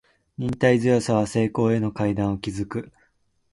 [0.35, 2.91] 忍耐強さは成功への階段を築く